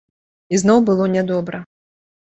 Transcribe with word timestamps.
І 0.53 0.61
зноў 0.63 0.79
было 0.89 1.11
нядобра. 1.19 1.59